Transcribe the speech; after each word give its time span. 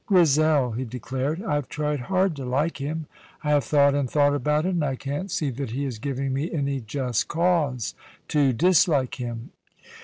"Grizel," 0.07 0.71
he 0.71 0.83
declared, 0.83 1.43
"I 1.43 1.53
have 1.53 1.69
tried 1.69 1.99
hard 1.99 2.35
to 2.37 2.43
like 2.43 2.77
him. 2.81 3.05
I 3.43 3.51
have 3.51 3.63
thought 3.63 3.93
and 3.93 4.09
thought 4.09 4.33
about 4.33 4.65
it, 4.65 4.69
and 4.69 4.83
I 4.83 4.95
can't 4.95 5.29
see 5.29 5.51
that 5.51 5.69
he 5.69 5.83
has 5.83 5.99
given 5.99 6.33
me 6.33 6.51
any 6.51 6.79
just 6.79 7.27
cause 7.27 7.93
to 8.29 8.51
dislike 8.51 9.13
him." 9.21 9.51